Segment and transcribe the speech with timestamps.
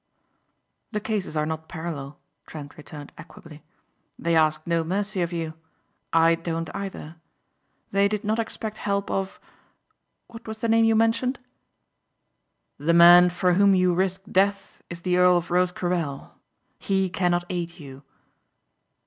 [0.93, 3.61] "The cases are not parallel," Trent returned equably,
[4.17, 5.53] "They asked no mercy of you.
[6.11, 7.17] I don't either.
[7.91, 9.39] They did not expect help of
[10.25, 11.37] what was the name you mentioned?"
[12.79, 16.33] "The man for whom you risk death is the Earl of Rosecarrel.
[16.79, 18.01] He cannot aid you."